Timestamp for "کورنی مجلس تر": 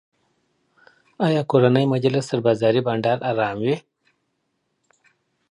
1.51-2.39